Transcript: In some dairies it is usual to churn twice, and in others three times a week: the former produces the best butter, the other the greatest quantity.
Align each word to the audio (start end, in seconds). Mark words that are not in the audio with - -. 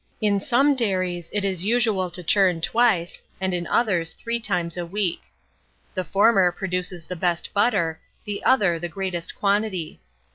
In 0.19 0.39
some 0.39 0.73
dairies 0.75 1.29
it 1.31 1.45
is 1.45 1.63
usual 1.63 2.09
to 2.09 2.23
churn 2.23 2.59
twice, 2.59 3.21
and 3.39 3.53
in 3.53 3.67
others 3.67 4.13
three 4.13 4.39
times 4.39 4.75
a 4.75 4.83
week: 4.83 5.21
the 5.93 6.03
former 6.03 6.51
produces 6.51 7.05
the 7.05 7.15
best 7.15 7.53
butter, 7.53 7.99
the 8.25 8.43
other 8.43 8.79
the 8.79 8.89
greatest 8.89 9.35
quantity. 9.35 9.99